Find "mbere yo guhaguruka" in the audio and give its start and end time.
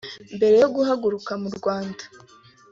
0.35-1.31